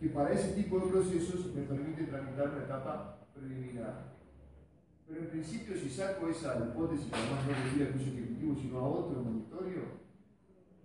que 0.00 0.08
para 0.08 0.32
ese 0.32 0.52
tipo 0.54 0.80
de 0.80 0.90
procesos 0.90 1.54
me 1.54 1.62
permite 1.62 2.04
tramitar 2.04 2.48
una 2.48 2.64
etapa 2.64 3.18
preliminar. 3.34 4.12
Pero 5.06 5.20
en 5.20 5.28
principio, 5.28 5.76
si 5.76 5.88
saco 5.88 6.28
esa 6.28 6.58
hipótesis, 6.58 7.12
además 7.12 7.46
no 7.46 7.64
decía 7.64 7.86
el 7.86 7.92
juicio 7.92 8.12
ejecutivo, 8.12 8.56
sino 8.56 8.78
a 8.78 8.88
otro 8.88 9.22
monitorio, 9.22 10.02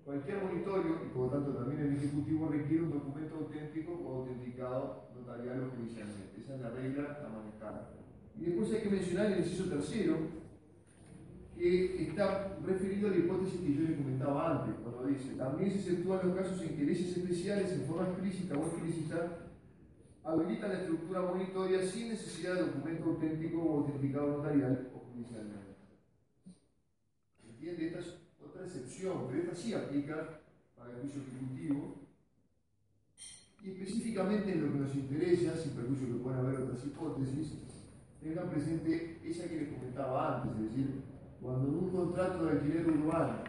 Cualquier 0.07 0.41
monitorio, 0.41 1.01
y 1.05 1.09
por 1.09 1.25
lo 1.25 1.31
tanto 1.31 1.51
también 1.51 1.81
el 1.81 1.97
Ejecutivo, 1.97 2.47
requiere 2.47 2.83
un 2.83 2.93
documento 2.93 3.35
auténtico 3.35 3.91
o 3.91 4.16
autenticado 4.57 5.09
notarial 5.15 5.63
o 5.63 5.75
judicialmente. 5.75 6.41
Esa 6.41 6.55
es 6.55 6.61
la 6.61 6.69
regla 6.69 7.19
a 7.25 7.29
manejar. 7.29 7.91
Y 8.39 8.45
después 8.45 8.73
hay 8.73 8.81
que 8.81 8.89
mencionar 8.89 9.31
el 9.31 9.39
inciso 9.39 9.69
tercero, 9.69 10.17
que 11.57 12.03
está 12.03 12.57
referido 12.63 13.07
a 13.07 13.11
la 13.11 13.17
hipótesis 13.17 13.61
que 13.61 13.73
yo 13.73 13.81
le 13.81 13.97
comentaba 13.97 14.61
antes, 14.61 14.75
cuando 14.83 15.07
dice, 15.07 15.35
también 15.35 15.71
se 15.71 15.79
exceptúan 15.79 16.27
los 16.27 16.37
casos 16.37 16.61
que 16.61 16.83
leyes 16.83 17.17
especiales 17.17 17.71
en 17.71 17.85
forma 17.85 18.09
explícita 18.09 18.55
o 18.57 18.67
explícita 18.67 19.39
habilitan 20.23 20.69
la 20.69 20.79
estructura 20.81 21.21
monitoria 21.21 21.81
sin 21.81 22.09
necesidad 22.09 22.55
de 22.55 22.65
documento 22.65 23.05
auténtico 23.05 23.63
o 23.63 23.79
autenticado 23.79 24.37
notarial 24.37 24.91
o 24.93 24.99
judicialmente. 24.99 25.77
¿Entiende? 27.43 27.87
Esta 27.87 27.99
otra 28.45 28.65
excepción, 28.65 29.25
pero 29.27 29.41
esta 29.41 29.55
sí 29.55 29.73
aplica 29.73 30.41
para 30.77 30.91
el 30.91 31.01
juicio 31.01 31.21
ejecutivo. 31.21 32.06
Y 33.63 33.71
específicamente 33.71 34.51
en 34.51 34.65
lo 34.65 34.73
que 34.73 34.79
nos 34.79 34.95
interesa, 34.95 35.57
sin 35.57 35.71
perjuicio 35.71 36.07
que 36.07 36.23
puedan 36.23 36.45
haber 36.45 36.61
otras 36.61 36.85
hipótesis, 36.85 37.53
tengan 38.21 38.49
presente 38.49 39.19
esa 39.23 39.47
que 39.47 39.57
les 39.57 39.69
comentaba 39.69 40.41
antes, 40.41 40.51
es 40.57 40.69
decir, 40.69 41.01
cuando 41.41 41.67
en 41.67 41.75
un 41.75 41.89
contrato 41.89 42.45
de 42.45 42.51
alquiler 42.51 42.87
urbano 42.87 43.43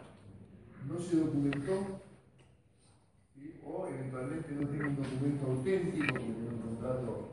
no 0.87 0.99
se 0.99 1.17
documentó, 1.17 2.01
o 3.65 3.87
eventualmente 3.87 4.51
no 4.53 4.67
tiene 4.67 4.87
un 4.87 4.95
documento 4.95 5.45
auténtico, 5.45 6.05
porque 6.07 6.25
en 6.25 6.53
un 6.53 6.61
contrato 6.61 7.29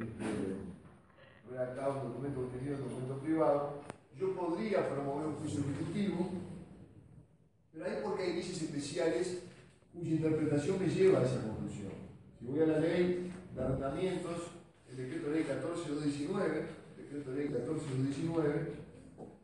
este, 0.00 1.50
redactado, 1.50 2.02
un 2.02 2.08
documento 2.08 2.40
obtenido, 2.40 2.76
un 2.76 2.82
documento 2.82 3.18
privado, 3.18 3.80
yo 4.18 4.34
podría 4.34 4.88
promover 4.88 5.26
un 5.26 5.34
juicio 5.34 5.60
ejecutivo 5.60 6.30
pero 7.74 7.86
hay 7.86 8.02
porque 8.04 8.22
hay 8.22 8.32
leyes 8.34 8.62
especiales 8.62 9.42
cuya 9.92 10.10
interpretación 10.12 10.78
me 10.78 10.86
lleva 10.86 11.18
a 11.18 11.24
esa 11.24 11.42
conclusión. 11.42 12.03
Si 12.44 12.50
voy 12.50 12.60
a 12.60 12.66
la 12.66 12.78
ley 12.78 13.32
de 13.54 13.62
arrendamientos, 13.62 14.50
el 14.90 14.96
decreto 14.98 15.30
ley 15.30 15.44
14219, 15.44 16.66
decreto 16.98 17.32
ley 17.32 17.48
14219, 17.48 18.72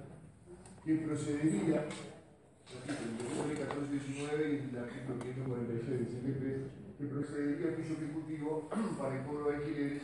que 0.83 0.95
procedería, 0.95 1.87
el 1.87 2.81
decreto 2.83 3.47
ley 3.47 3.55
1419 3.55 4.43
y 4.51 4.75
el 4.75 4.83
artículo 4.83 5.19
546 5.19 5.99
dice 5.99 6.33
que, 6.35 6.51
que 6.99 7.05
procedería 7.07 7.67
el 7.69 7.75
juicio 7.75 7.95
ejecutivo 7.95 8.69
para 8.99 9.15
el 9.15 9.25
cobro 9.25 9.49
de 9.49 9.55
alquileres, 9.55 10.03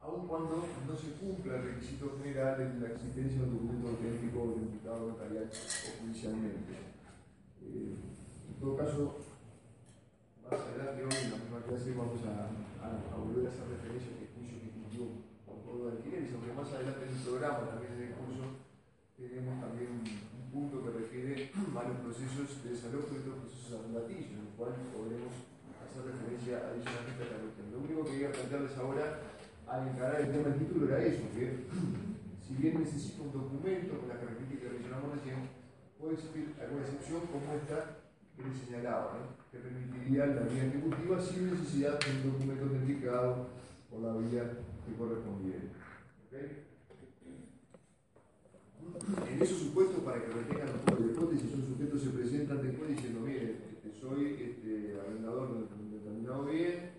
aun 0.00 0.26
cuando 0.26 0.64
no 0.88 0.96
se 0.96 1.12
cumpla 1.20 1.56
el 1.56 1.64
requisito 1.64 2.16
general 2.16 2.56
de 2.56 2.80
la 2.80 2.94
existencia 2.94 3.42
de 3.42 3.44
un 3.44 3.60
documento 3.60 3.88
auténtico 3.88 4.56
identificado 4.56 5.08
notarial 5.08 5.50
o 5.52 6.00
judicialmente. 6.00 6.72
Eh, 7.60 7.94
en 8.48 8.54
todo 8.58 8.76
caso, 8.76 9.31
más 10.52 10.68
adelante 10.68 11.00
hoy 11.00 11.16
en 11.16 11.30
la 11.32 11.40
misma 11.40 11.64
clase 11.64 11.96
vamos 11.96 12.20
a, 12.28 12.52
volver 13.16 13.48
a 13.48 13.50
hacer 13.56 13.72
referencia 13.72 14.12
a 14.12 14.20
este 14.20 14.36
juicio 14.36 14.60
ejecutivo 14.60 15.24
por 15.48 15.64
todo 15.64 15.88
de 15.88 15.96
alquileres, 15.96 16.28
aunque 16.36 16.52
más 16.52 16.68
adelante 16.76 17.08
en 17.08 17.16
el 17.16 17.24
programa 17.24 17.72
también 17.72 17.92
en 17.96 18.02
el 18.04 18.12
curso 18.20 18.44
tenemos 19.16 19.56
también 19.64 19.88
un, 19.96 20.04
un 20.04 20.44
punto 20.52 20.84
que 20.84 20.90
refiere 20.92 21.48
a 21.56 21.82
los 21.88 21.98
procesos 22.04 22.48
de 22.60 22.68
desalojo 22.68 23.08
y 23.16 23.20
otros 23.24 23.48
procesos 23.48 23.80
arrendatillos, 23.80 24.28
en 24.28 24.44
los 24.44 24.52
cuales 24.60 24.76
podremos 24.92 25.32
hacer 25.80 26.02
referencia 26.04 26.54
adicionalmente 26.68 27.22
a 27.24 27.32
la 27.32 27.40
cuestión. 27.48 27.66
Lo 27.72 27.78
único 27.80 28.00
que 28.04 28.28
a 28.28 28.32
plantearles 28.36 28.76
ahora 28.76 29.04
al 29.72 29.80
encarar 29.88 30.20
el 30.20 30.36
tema 30.36 30.52
del 30.52 30.60
título 30.60 30.82
era 30.84 31.00
eso, 31.00 31.24
que 31.32 31.64
si 32.44 32.52
bien 32.60 32.76
necesito 32.76 33.24
un 33.24 33.32
documento 33.32 34.04
con 34.04 34.12
las 34.12 34.20
características 34.20 34.68
que 34.68 34.76
mencionamos 34.76 35.16
recién, 35.16 35.48
puede 35.96 36.12
existir 36.20 36.52
alguna 36.60 36.84
excepción 36.84 37.24
como 37.32 37.46
esta 37.56 38.01
que 38.36 38.42
les 38.42 38.58
señalaba, 38.58 39.36
que 39.50 39.58
permitiría 39.58 40.26
la 40.26 40.42
vía 40.42 40.66
ejecutiva 40.66 41.20
sin 41.20 41.50
necesidad 41.50 41.98
de 42.00 42.10
un 42.10 42.32
documento 42.32 42.64
autenticado 42.64 43.46
por 43.90 44.00
la 44.00 44.16
vía 44.16 44.44
que 44.86 44.94
correspondiera. 44.96 45.60
En 49.30 49.42
esos 49.42 49.58
supuestos, 49.58 50.02
para 50.02 50.20
que 50.20 50.32
retengan 50.32 50.68
un 50.74 50.80
poco 50.80 51.02
de 51.02 51.12
hipótesis, 51.12 51.54
un 51.54 51.66
sujeto 51.66 51.98
se 51.98 52.10
presenta 52.10 52.54
después 52.54 52.90
diciendo, 52.90 53.20
mire, 53.20 53.56
este, 53.72 53.92
soy 54.00 54.36
este, 54.40 54.98
arrendador 55.00 55.48
de 55.48 55.74
un 55.74 55.90
determinado 55.92 56.44
bien, 56.44 56.90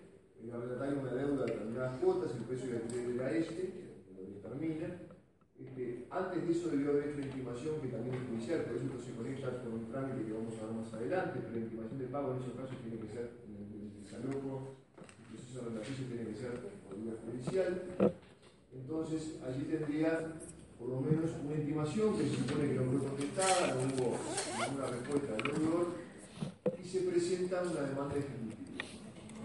el 0.42 0.52
arrendatario 0.52 1.02
me 1.02 1.10
deuda 1.10 1.46
determinadas 1.46 1.98
cuotas, 1.98 2.34
el 2.36 2.44
precio 2.44 2.70
de 2.70 2.76
alquiler 2.76 3.10
era 3.10 3.30
este, 3.32 3.62
que 3.62 4.12
lo 4.16 4.22
determina. 4.34 5.13
Este, 5.64 6.04
antes 6.10 6.46
de 6.46 6.52
eso 6.52 6.68
debió 6.68 6.90
haber 6.90 7.08
hecho 7.08 7.18
una 7.18 7.26
intimación 7.26 7.80
que 7.80 7.88
también 7.88 8.14
es 8.14 8.28
judicial, 8.28 8.64
por 8.68 8.76
eso 8.76 8.84
esto 8.84 9.00
se 9.00 9.16
conecta 9.16 9.48
con 9.64 9.72
un 9.72 9.88
trámite 9.88 10.28
que 10.28 10.32
vamos 10.36 10.54
a 10.60 10.66
ver 10.68 10.74
más 10.76 10.92
adelante, 10.92 11.40
pero 11.40 11.56
la 11.56 11.64
intimación 11.64 11.98
de 11.98 12.06
pago 12.12 12.28
en 12.32 12.38
esos 12.44 12.54
casos 12.54 12.76
tiene 12.84 13.00
que 13.00 13.08
ser, 13.08 13.26
en 13.48 13.52
el, 13.56 14.04
desalojo, 14.04 14.76
el 15.00 15.34
proceso 15.34 15.54
de 15.54 15.60
arrendamiento 15.64 16.04
tiene 16.04 16.24
que 16.28 16.36
ser 16.36 16.52
por 16.84 16.94
vía 17.00 17.16
judicial. 17.24 17.72
Entonces, 18.74 19.20
allí 19.40 19.62
tendría 19.64 20.12
por 20.78 20.88
lo 20.88 21.00
menos 21.00 21.30
una 21.40 21.56
intimación 21.56 22.18
que 22.18 22.28
se 22.28 22.36
supone 22.36 22.68
que 22.68 22.74
no 22.74 22.84
fue 22.92 23.00
contestada, 23.08 23.74
no 23.74 23.80
hubo 23.88 24.18
ninguna 24.60 24.86
respuesta 24.92 25.32
del 25.32 25.44
deudor, 25.48 25.86
y 26.76 26.84
se 26.84 27.00
presenta 27.08 27.62
una 27.62 27.82
demanda 27.88 28.14
ejecutiva, 28.14 28.84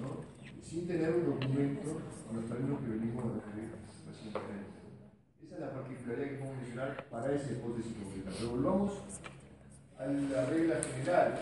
¿no? 0.03 0.09
sin 0.61 0.85
tener 0.85 1.15
un 1.15 1.25
documento 1.25 2.01
con 2.27 2.35
los 2.37 2.45
términos 2.45 2.81
que 2.81 2.89
venimos 2.89 3.23
a 3.23 3.33
referir 3.39 3.69
recientemente. 4.05 4.78
La 5.59 5.71
particularidad 5.71 6.29
que 6.29 6.35
podemos 6.37 6.57
mencionar 6.57 7.05
para 7.11 7.35
esa 7.35 7.51
hipótesis 7.51 7.91
concreta. 7.99 8.31
Pero 8.31 8.51
volvamos 8.51 8.93
a 9.99 10.07
la 10.07 10.45
regla 10.45 10.79
general 10.79 11.35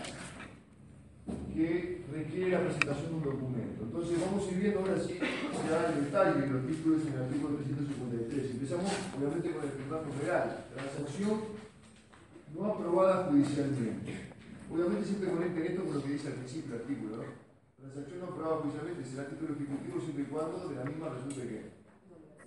que 1.54 2.02
requiere 2.10 2.50
la 2.50 2.64
presentación 2.66 3.10
de 3.10 3.14
un 3.14 3.22
documento. 3.22 3.84
Entonces 3.84 4.18
vamos 4.18 4.42
a 4.42 4.50
ir 4.50 4.58
viendo 4.58 4.80
ahora 4.80 4.98
sí 4.98 5.20
ya 5.22 5.94
el 5.94 6.04
detalle 6.04 6.40
de 6.40 6.50
los 6.50 6.66
títulos 6.66 7.06
en 7.06 7.12
el 7.14 7.22
artículo 7.22 7.62
353. 7.62 8.50
Empezamos 8.58 8.90
obviamente 9.14 9.52
con 9.54 9.62
el 9.62 9.70
primer 9.78 10.00
numeral, 10.02 10.66
transacción 10.74 11.38
no 12.58 12.66
aprobada 12.74 13.30
judicialmente. 13.30 14.34
Obviamente 14.66 15.06
siempre 15.06 15.30
conecten 15.30 15.62
esto 15.62 15.84
con 15.84 15.94
lo 15.94 16.02
que 16.02 16.10
dice 16.18 16.26
al 16.26 16.42
principio 16.42 16.74
el 16.74 16.80
artículo. 16.82 17.22
¿no? 17.22 17.24
Transacción 17.78 18.18
no 18.18 18.26
aprobada 18.34 18.66
judicialmente 18.66 19.06
será 19.06 19.30
título 19.30 19.54
ejecutivo 19.54 20.00
siempre 20.02 20.26
y 20.26 20.26
cuando 20.26 20.68
de 20.68 20.74
la 20.74 20.84
misma 20.90 21.14
resulte 21.14 21.46
que 21.46 21.77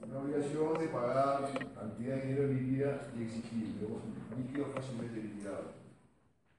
una 0.07 0.19
obligación 0.19 0.79
de 0.79 0.87
pagar 0.87 1.49
cantidad 1.75 2.15
de 2.15 2.21
dinero 2.21 2.47
líquida 2.47 3.01
y 3.17 3.23
exigible, 3.23 3.87
líquido 4.37 4.65
fácilmente 4.73 5.21
liquidado. 5.21 5.73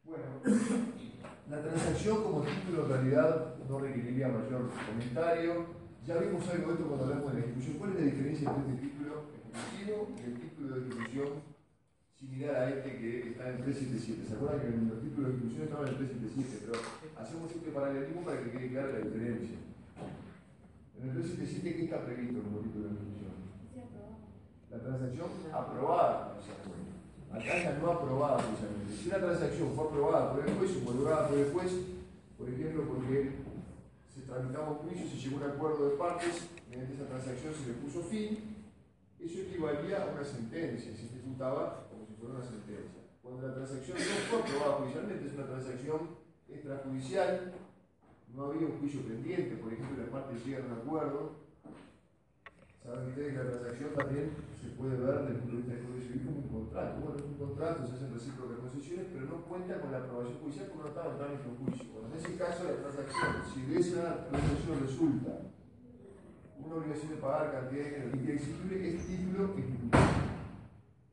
Bueno, 0.05 0.25
la 1.51 1.63
transacción 1.63 2.23
como 2.23 2.43
título 2.43 2.85
en 2.85 2.89
realidad 2.89 3.55
no 3.69 3.79
requeriría 3.81 4.29
mayor 4.29 4.71
comentario. 4.87 5.83
Ya 6.07 6.19
vimos 6.19 6.49
algo 6.49 6.67
de 6.67 6.73
esto 6.75 6.87
cuando 6.87 7.05
hablamos 7.05 7.33
de 7.33 7.41
la 7.41 7.47
ejecución. 7.47 7.77
¿Cuál 7.79 7.91
es 7.93 7.99
la 8.01 8.05
diferencia 8.07 8.51
entre 8.51 8.75
este 8.75 8.87
título 8.87 9.13
ejecutivo 9.53 10.09
y 10.19 10.21
el 10.23 10.41
título 10.41 10.75
de 10.75 10.89
ejecución 10.89 11.29
similar 12.19 12.55
a 12.55 12.71
este 12.71 12.99
que 12.99 13.29
está 13.31 13.51
en 13.51 13.63
377? 13.63 14.27
¿Se 14.27 14.35
acuerdan 14.35 14.61
que 14.61 14.67
en 14.67 14.89
los 14.89 15.01
títulos 15.03 15.31
de 15.31 15.37
ejecución 15.37 15.63
estaban 15.63 15.89
en 15.89 15.97
377? 15.97 16.67
Pero 16.67 16.79
hacemos 17.19 17.51
este 17.51 17.71
paralelismo 17.71 18.25
para 18.25 18.43
que 18.43 18.51
quede 18.51 18.71
clara 18.71 18.93
la 18.93 18.99
diferencia. 18.99 19.59
En 20.99 21.09
el 21.09 21.15
377, 21.15 21.77
¿qué 21.77 21.85
está 21.85 22.05
previsto 22.05 22.43
como 22.43 22.59
título 22.59 22.89
de 22.89 22.95
ejecución? 22.95 23.32
La 24.73 24.79
transacción 24.79 25.29
aprobada. 25.53 26.33
Acá 27.31 27.57
es 27.57 27.83
no 27.83 27.91
aprobada 27.91 28.39
precisamente. 28.39 28.97
Si 28.97 29.09
una 29.09 29.19
transacción 29.19 29.75
fue 29.77 29.85
aprobada 29.85 30.33
por 30.33 30.49
el 30.49 30.55
juez, 30.55 30.77
homologada 30.79 31.29
por 31.29 31.39
el 31.39 31.53
juez, 31.53 31.73
por 32.39 32.49
ejemplo, 32.49 32.85
porque 32.89 33.33
se 34.09 34.23
tramitaba 34.23 34.71
un 34.71 34.89
juicio, 34.89 35.09
se 35.09 35.17
llegó 35.17 35.37
a 35.37 35.45
un 35.45 35.51
acuerdo 35.53 35.91
de 35.91 35.97
partes, 35.97 36.49
mediante 36.71 36.95
esa 36.95 37.05
transacción 37.05 37.53
se 37.53 37.69
le 37.69 37.75
puso 37.85 38.01
fin, 38.09 38.65
eso 39.21 39.41
equivalía 39.41 40.05
a 40.05 40.13
una 40.17 40.25
sentencia, 40.25 40.97
se 40.97 41.05
ejecutaba 41.05 41.89
como 41.91 42.07
si 42.07 42.15
fuera 42.15 42.37
una 42.37 42.45
sentencia. 42.45 43.13
Cuando 43.23 43.47
la 43.47 43.55
transacción 43.55 43.99
no 43.99 44.17
fue 44.33 44.41
aprobada 44.41 44.79
judicialmente, 44.81 45.27
es 45.27 45.35
una 45.35 45.47
transacción 45.53 46.01
extrajudicial, 46.49 47.53
no 48.35 48.45
había 48.47 48.67
un 48.69 48.81
juicio 48.81 49.03
pendiente, 49.03 49.57
por 49.57 49.71
ejemplo, 49.71 50.01
las 50.01 50.09
partes 50.09 50.45
llegan 50.47 50.65
a 50.65 50.73
un 50.73 50.81
acuerdo, 50.81 51.42
saben 52.83 53.09
ustedes 53.09 53.33
que 53.33 53.39
la 53.39 53.51
transacción 53.51 53.91
también 53.95 54.31
se 54.59 54.69
puede 54.75 54.97
ver 54.99 55.15
desde 55.23 55.31
el 55.31 55.39
punto 55.39 55.55
de 55.55 55.63
vista 55.63 55.75
del 55.75 55.85
Código 55.87 56.03
Civil 56.03 56.27
como 56.27 56.39
un 56.39 56.49
contrato. 56.51 57.01
Bueno, 57.01 57.17
es 57.17 57.25
un 57.25 57.39
contrato, 57.39 57.87
se 57.87 57.95
hacen 57.95 58.13
recíprocas 58.13 58.59
concesiones, 58.59 59.07
pero 59.13 59.27
no 59.27 59.37
cuenta 59.47 59.81
con 59.81 59.93
la 59.93 59.99
aprobación 59.99 60.39
judicial 60.43 60.67
porque 60.67 60.83
no 60.83 60.89
estaba 60.91 61.31
en 61.31 61.47
un 61.47 61.59
juicio. 61.63 61.87
Bueno, 61.95 62.09
en 62.11 62.19
ese 62.19 62.37
caso, 62.37 62.65
la 62.65 62.83
transacción, 62.83 63.31
si 63.55 63.63
de 63.71 63.77
esa 63.79 64.27
transacción 64.27 64.75
resulta 64.83 65.33
una 66.59 66.75
obligación 66.77 67.11
de 67.11 67.17
pagar 67.17 67.53
cantidad 67.53 67.85
de 67.85 67.91
dinero 67.91 68.11
líquida 68.15 68.35
exigible, 68.35 68.75
es 68.89 69.07
título 69.07 69.45
ejecutivo. 69.45 69.99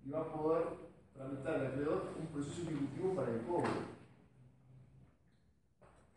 Y 0.05 0.09
va 0.09 0.21
a 0.21 0.33
poder 0.33 0.63
tramitar 1.13 1.53
el 1.59 1.67
acreedor 1.67 2.13
un 2.19 2.27
proceso 2.27 2.61
ejecutivo 2.61 3.13
para 3.13 3.29
el 3.29 3.41
cobro. 3.41 3.99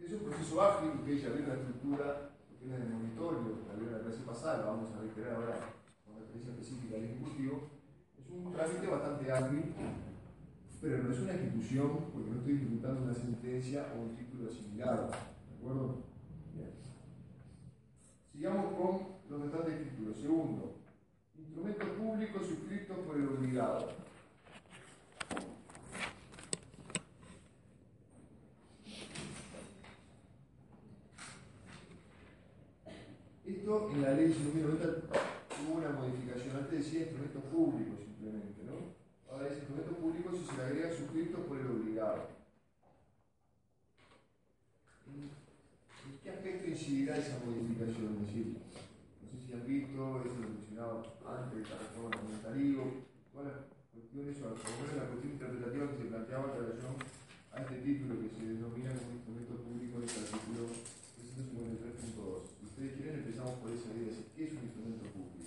Es 0.01 0.13
un 0.13 0.19
proceso 0.19 0.63
ágil, 0.63 0.91
que 1.05 1.19
ya 1.19 1.29
ve 1.29 1.45
la 1.47 1.55
estructura 1.55 2.32
tiene 2.63 2.77
el 2.77 2.91
monitorio, 2.91 3.67
la 3.67 3.75
vieron 3.75 3.99
la 3.99 4.05
clase 4.05 4.23
pasada, 4.23 4.59
lo 4.59 4.67
vamos 4.67 4.91
a 4.93 5.01
reiterar 5.01 5.35
ahora 5.35 5.57
con 6.07 6.19
referencia 6.21 6.53
específica 6.53 6.97
al 6.97 7.05
Ejecutivo, 7.05 7.71
es 8.17 8.31
un 8.31 8.53
trámite 8.53 8.87
bastante 8.87 9.33
ágil, 9.33 9.75
pero 10.81 11.03
no 11.03 11.13
es 11.13 11.21
una 11.21 11.33
ejecución 11.33 11.91
porque 12.13 12.31
no 12.31 12.39
estoy 12.39 12.55
ejecutando 12.55 13.03
una 13.03 13.15
sentencia 13.15 13.87
o 13.97 14.03
un 14.03 14.17
título 14.17 14.49
asimilado. 14.49 15.11
¿De 15.11 15.57
acuerdo? 15.59 16.03
Bien. 16.55 16.71
Sigamos 18.33 18.75
con 18.75 19.13
los 19.29 19.43
restantes 19.43 19.91
títulos. 19.91 20.19
Segundo, 20.19 20.75
instrumento 21.37 21.87
público 21.95 22.39
suscrito 22.41 22.95
por 22.95 23.17
el 23.17 23.29
obligado. 23.29 23.89
Esto 33.45 33.92
la 34.03 34.15
ley 34.19 34.35
1990 34.35 35.15
hubo 35.63 35.79
una 35.79 35.91
modificación. 35.95 36.57
Antes 36.59 36.83
decía 36.83 37.07
instrumento 37.07 37.39
público 37.55 37.95
simplemente, 38.03 38.67
¿no? 38.67 38.99
Ahora 39.31 39.47
es 39.47 39.63
instrumento 39.63 39.95
público 39.95 40.35
si 40.35 40.43
se 40.43 40.57
le 40.59 40.63
agrega 40.63 40.91
suscrito 40.91 41.39
por 41.47 41.59
el 41.63 41.71
obligado. 41.71 42.35
¿En 45.07 46.19
qué 46.19 46.31
aspecto 46.31 46.67
incidirá 46.67 47.17
esa 47.17 47.39
modificación? 47.47 48.19
Es 48.19 48.27
decir, 48.27 48.47
no 48.59 49.25
sé 49.31 49.37
si 49.39 49.53
han 49.55 49.67
visto, 49.71 50.03
eso 50.27 50.35
lo 50.35 50.51
mencionaba 50.51 51.07
antes 51.23 51.71
la 51.71 51.79
reforma 51.79 52.11
comentario, 52.11 53.07
todas 53.31 53.55
las 53.55 53.59
cuestiones, 53.95 54.35
o 54.43 54.51
la 54.51 55.07
cuestión 55.15 55.31
interpretativa 55.31 55.91
que 55.95 55.99
se 56.03 56.11
planteaba 56.11 56.51
en 56.51 56.59
relación 56.59 56.95
a 57.55 57.63
este 57.63 57.77
título 57.87 58.19
que 58.19 58.35
se 58.35 58.51
denomina 58.51 58.99
como 58.99 59.15
instrumento 59.15 59.63
público 59.63 60.03
en 60.03 60.11
el 60.11 60.27
artículo 60.27 60.75
353.2 61.23 61.23
ustedes 61.33 61.51
quieren, 61.51 61.79
empezamos 61.79 62.62
¿Qué 64.37 64.45
es 64.45 64.53
un 64.53 64.65
instrumento 64.65 65.05
público? 65.07 65.39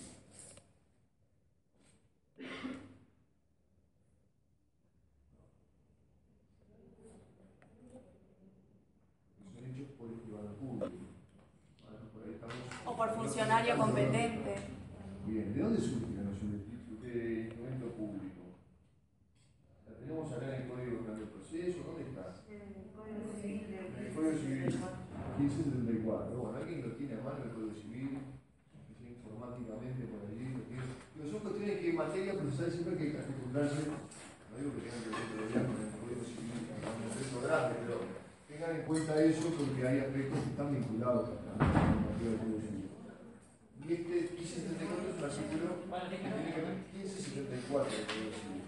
Son 9.53 9.65
hechos 9.65 9.89
por 9.97 10.07
el 10.09 10.15
privado 10.19 10.55
público. 10.55 10.91
O 12.85 12.95
por 12.95 13.09
funcionario 13.15 13.77
competente. 13.77 14.55
Bien, 15.25 15.53
¿de 15.53 15.61
dónde 15.61 15.81
surge 15.81 16.13
la 16.15 16.23
noción 16.23 16.51
de, 16.51 17.09
de 17.09 17.41
instrumento 17.41 17.87
público? 17.93 18.41
La 19.87 19.95
tenemos 19.97 20.31
acá 20.31 20.45
en 20.55 20.61
el 20.61 20.67
Código 20.69 21.01
Penal 21.01 21.19
del 21.19 21.29
Proceso, 21.29 21.83
¿dónde 21.85 22.03
está? 22.09 22.41
En 22.49 22.61
el 22.61 22.89
Código 22.95 24.37
Civil 24.37 24.65
1574. 25.37 26.37
Bueno, 26.39 26.57
alguien 26.57 26.81
lo 26.81 26.95
tiene 26.95 27.13
a 27.15 27.21
mano 27.25 27.43
el 27.43 27.51
Código 27.51 27.73
Civil, 27.75 28.19
informáticamente 29.03 30.05
por 30.07 30.21
allí, 30.29 30.45
lo 30.53 30.61
tiene. 30.69 30.83
Pero 31.17 31.25
son 31.31 31.39
cuestiones 31.41 31.79
que 31.81 31.89
en 31.89 31.95
materia 31.97 32.33
procesal 32.37 32.71
siempre 32.71 32.93
hay 32.93 33.11
que 33.11 33.17
acostumbrarse, 33.19 33.81
no 33.89 34.53
digo 34.55 34.71
que 34.77 34.81
tengan 34.85 35.01
que 35.03 35.09
ver 35.09 35.25
todavía 35.25 35.61
con 35.67 35.75
el 35.75 35.91
Código 35.99 36.23
Civil, 36.23 36.59
con 36.69 36.93
un 36.95 37.09
proceso 37.09 37.37
grande, 37.41 37.73
pero 37.81 37.95
tengan 38.47 38.64
en 38.75 38.81
cuenta 38.83 39.23
eso 39.23 39.47
porque 39.55 39.87
hay 39.87 39.99
aspectos 39.99 40.39
que 40.39 40.49
están 40.49 40.73
vinculados 40.73 41.29
a 41.29 41.31
la 41.31 41.67
normativa 41.67 42.35
Código 42.39 42.59
Civil. 42.59 42.89
Y 43.87 43.93
este 43.93 44.15
1574 44.35 45.07
es 45.07 45.15
un 45.15 45.23
artículo 45.23 45.67
que 46.09 46.17
tiene 46.17 46.51
que 46.51 46.61
ver 46.61 46.75
1574 46.91 47.91
del 47.95 48.05
Código 48.05 48.31
Civil. 48.35 48.63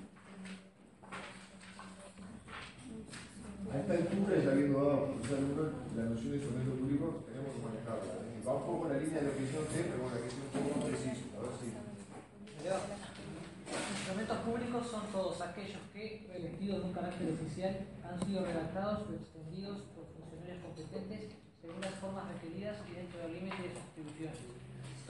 A 3.68 3.76
esta 3.84 3.94
altura, 4.00 4.32
ya 4.40 4.52
habiendo 4.52 4.80
dado 4.80 4.96
a 4.96 5.06
profesor 5.12 5.40
Luna 5.44 5.68
la 5.98 6.04
noción 6.08 6.32
de 6.32 6.38
instrumento 6.40 6.72
público, 6.80 7.06
tenemos 7.28 7.52
que 7.52 7.62
manejarla. 7.68 8.14
Va 8.48 8.54
un 8.56 8.64
poco 8.64 8.88
en 8.88 8.94
la 8.96 9.00
línea 9.04 9.20
de 9.20 9.28
lo 9.28 9.36
que 9.36 9.44
yo 9.44 9.60
sé, 9.68 9.92
pero 9.92 10.08
bueno, 10.08 10.16
que 10.24 10.28
es 10.32 10.40
un 10.40 10.48
poco 10.56 10.68
más 10.72 10.88
preciso. 10.88 11.24
A 11.36 11.44
ver 11.44 11.54
si. 11.60 11.68
Instrumentos 13.68 14.38
públicos 14.40 14.88
son 14.88 15.04
todos 15.12 15.42
aquellos 15.42 15.84
que, 15.92 16.26
revestidos 16.32 16.80
de 16.80 16.86
un 16.88 16.94
carácter 16.94 17.28
oficial, 17.34 17.76
han 18.08 18.26
sido 18.26 18.46
redactados 18.46 19.10
o 19.10 19.14
extendidos 19.14 19.84
competentes 20.78 21.34
según 21.58 21.82
las 21.82 21.98
formas 21.98 22.30
requeridas 22.38 22.78
y 22.86 22.94
dentro 22.94 23.18
del 23.26 23.34
límite 23.34 23.62
de 23.66 23.74
sus 23.74 23.82
atribuciones. 23.82 24.38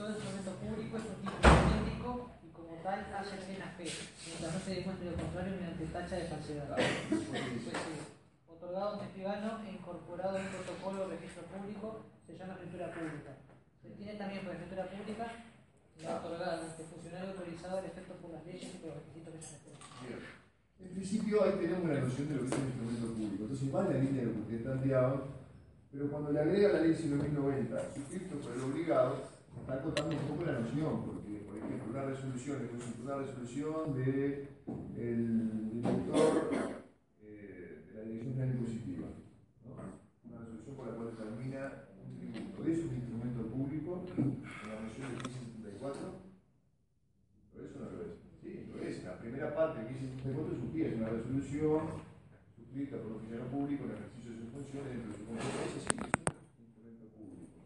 Todo 0.00 0.16
instrumento 0.16 0.52
público 0.64 0.96
es 0.96 1.04
un 1.04 1.20
título 1.20 1.52
idéntico 1.68 2.10
y 2.40 2.48
como 2.56 2.72
tal 2.80 3.04
hace 3.12 3.36
plena 3.44 3.68
fe, 3.76 3.84
mientras 3.84 4.54
no 4.54 4.60
se 4.64 4.74
demuestre 4.80 5.10
lo 5.12 5.16
contrario 5.18 5.52
mediante 5.52 5.92
tacha 5.92 6.16
de 6.16 6.30
falsedad. 6.32 6.72
Otorgado 8.48 8.88
a 8.88 8.96
un 8.96 9.04
escribano 9.04 9.60
e 9.66 9.76
incorporado 9.76 10.38
en 10.38 10.48
protocolo 10.48 11.04
o 11.04 11.08
registro 11.12 11.42
público 11.52 12.00
se 12.24 12.32
llama 12.38 12.56
escritura 12.56 12.88
pública. 12.88 13.32
Se 13.82 13.90
tiene 13.92 14.14
también 14.16 14.40
por 14.44 14.54
escritura 14.56 14.88
pública 14.88 15.26
la 16.00 16.16
otorgada 16.16 16.62
a 16.62 16.66
este 16.66 16.84
funcionario 16.84 17.30
autorizado 17.34 17.78
al 17.78 17.84
efecto 17.84 18.14
por 18.22 18.30
las 18.30 18.46
leyes 18.46 18.72
y 18.72 18.78
por 18.78 18.94
los 18.94 19.04
requisitos 19.04 19.34
que 19.34 19.42
se 19.42 19.58
Bien. 20.06 20.22
En 20.78 20.94
principio 20.94 21.42
ahí 21.42 21.58
tenemos 21.58 21.90
la 21.90 22.00
noción 22.00 22.28
de 22.28 22.34
lo 22.36 22.42
que 22.42 22.54
es 22.54 22.54
un 22.54 22.70
instrumento 22.70 23.06
público. 23.18 23.42
Entonces 23.42 23.66
en 23.66 23.74
la 23.74 23.98
línea 23.98 24.20
de 24.22 24.26
lo 24.30 24.32
que 24.32 24.40
ustedes 24.40 24.62
pero 25.98 26.10
cuando 26.12 26.30
le 26.30 26.38
agrega 26.38 26.74
la 26.74 26.80
ley 26.82 26.94
1990, 26.94 27.94
suscrito 27.94 28.36
por 28.38 28.52
el 28.52 28.60
obligado, 28.70 29.16
está 29.58 29.74
acotando 29.74 30.14
un 30.14 30.22
poco 30.30 30.44
la 30.46 30.60
noción, 30.60 31.02
porque, 31.02 31.42
por 31.42 31.56
ejemplo, 31.58 31.90
una 31.90 32.04
resolución 32.04 32.56
es 32.62 33.02
una 33.02 33.16
resolución 33.16 33.98
del 33.98 34.46
director 35.74 36.50
eh, 37.20 37.82
de 37.90 37.94
la 37.98 38.02
Dirección 38.06 38.34
General 38.34 38.54
Impositiva, 38.54 39.08
¿no? 39.66 39.74
una 40.22 40.38
resolución 40.38 40.76
por 40.76 40.86
la 40.86 40.94
cual 40.94 41.10
determina 41.10 41.82
un 41.98 42.14
tributo. 42.14 42.62
Es 42.62 42.78
un 42.78 42.94
instrumento 42.94 43.42
público, 43.50 44.06
en 44.14 44.70
la 44.70 44.78
noción 44.78 45.02
del 45.02 45.18
1574, 45.82 45.98
pero 47.50 47.66
eso 47.66 47.78
no 47.82 47.90
lo 47.90 48.02
es. 48.06 48.14
Sí, 48.38 48.70
lo 48.70 48.78
es. 48.86 49.02
La 49.02 49.18
primera 49.18 49.52
parte 49.52 49.82
del 49.82 49.90
1574 49.98 50.62
es 50.78 50.94
una 50.94 51.08
resolución 51.10 52.06
suscrita 52.54 53.02
por 53.02 53.10
un 53.10 53.18
funcionario 53.18 53.50
público 53.50 53.82
en 53.82 53.90
el 53.90 54.17
sus 54.36 54.50
funciones 54.52 54.92
de 54.92 55.14
su 55.14 55.24
competencia, 55.24 55.80
sí, 55.80 55.94
es 55.94 56.52
un 56.58 56.64
instrumento 56.68 57.06
público. 57.16 57.58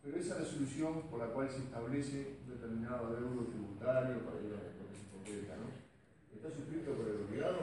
Pero 0.00 0.16
esa 0.16 0.38
resolución 0.38 1.08
por 1.10 1.18
la 1.20 1.28
cual 1.32 1.50
se 1.50 1.64
establece 1.64 2.40
un 2.44 2.54
determinado 2.56 3.12
deudo 3.12 3.44
tributario 3.52 4.24
para 4.24 4.40
ir 4.40 4.52
a 4.56 4.64
se 4.64 5.04
concreta, 5.12 5.56
¿no? 5.60 5.68
¿Está 6.32 6.48
suscrito 6.48 6.92
por 6.92 7.08
el 7.08 7.24
obligado? 7.28 7.60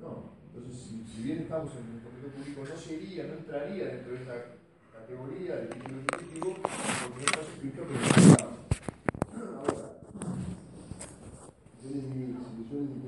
No. 0.00 0.40
Entonces, 0.48 0.80
si, 0.80 1.04
si 1.04 1.22
bien 1.22 1.38
estamos 1.44 1.72
en 1.76 1.84
un 1.84 1.94
instrumento 2.00 2.28
público, 2.36 2.64
no 2.64 2.76
sería, 2.80 3.26
no 3.26 3.34
entraría 3.34 3.84
dentro 3.86 4.12
de 4.12 4.18
esta 4.18 4.36
categoría 4.92 5.56
de 5.56 5.66
título 5.68 6.00
ejecutivo 6.00 6.56
porque 6.62 7.20
no 7.20 7.26
está 7.28 7.44
suscrito 7.44 7.82
por 7.84 7.96
el 7.96 8.02
obligado. 8.02 8.50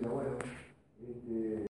Ahora, 0.03 0.37
yo 1.01 1.09
les 1.09 1.25
digo 1.25 1.53